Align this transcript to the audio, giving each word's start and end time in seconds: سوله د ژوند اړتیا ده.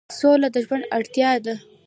سوله 0.19 0.47
د 0.53 0.55
ژوند 0.65 0.89
اړتیا 0.97 1.31
ده. 1.45 1.55